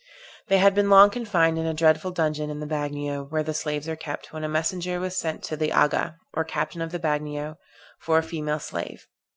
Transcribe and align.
They 0.47 0.57
had 0.57 0.73
been 0.73 0.89
long 0.89 1.11
confined 1.11 1.59
in 1.59 1.67
a 1.67 1.75
dreadful 1.75 2.09
dungeon 2.09 2.49
in 2.49 2.59
the 2.59 2.65
Bagnio 2.65 3.25
where 3.29 3.43
the 3.43 3.53
slaves 3.53 3.87
are 3.87 3.95
kept, 3.95 4.33
when 4.33 4.43
a 4.43 4.49
messenger 4.49 4.99
was 4.99 5.15
sent 5.15 5.43
to 5.43 5.55
the 5.55 5.71
Aga, 5.71 6.17
or 6.33 6.43
Captain 6.43 6.81
of 6.81 6.91
the 6.91 6.97
Bagnio, 6.97 7.59
for 7.99 8.17
a 8.17 8.23
female 8.23 8.57
slave. 8.57 9.05